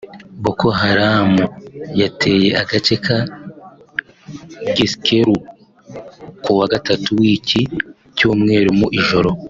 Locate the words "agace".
2.61-2.95